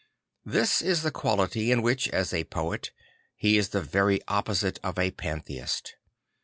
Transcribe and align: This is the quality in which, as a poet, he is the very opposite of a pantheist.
This 0.43 0.81
is 0.81 1.03
the 1.03 1.11
quality 1.11 1.71
in 1.71 1.83
which, 1.83 2.07
as 2.09 2.33
a 2.33 2.45
poet, 2.45 2.89
he 3.35 3.55
is 3.55 3.69
the 3.69 3.83
very 3.83 4.19
opposite 4.27 4.79
of 4.83 4.97
a 4.97 5.11
pantheist. 5.11 5.93